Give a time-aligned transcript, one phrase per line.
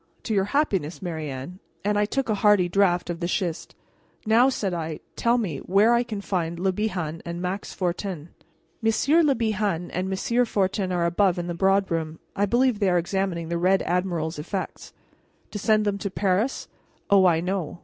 [0.23, 3.75] To your happiness, Marianne"; and I took a hearty draught of the schist.
[4.25, 8.29] "Now," said I, "tell me where I can find Le Bihan and Max Fortin."
[8.81, 12.17] "Monsieur Le Bihan and Monsieur Fortin are above in the broad room.
[12.35, 14.91] I believe they are examining the Red Admiral's effects."
[15.51, 16.67] "To send them to Paris?
[17.11, 17.77] Oh, I know.